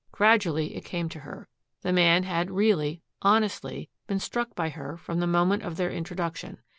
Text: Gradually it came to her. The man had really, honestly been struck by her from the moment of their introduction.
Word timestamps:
Gradually 0.11 0.75
it 0.75 0.83
came 0.83 1.09
to 1.09 1.19
her. 1.19 1.47
The 1.83 1.93
man 1.93 2.23
had 2.23 2.49
really, 2.49 3.03
honestly 3.21 3.87
been 4.07 4.17
struck 4.19 4.55
by 4.55 4.69
her 4.69 4.97
from 4.97 5.19
the 5.19 5.27
moment 5.27 5.61
of 5.61 5.77
their 5.77 5.91
introduction. 5.91 6.57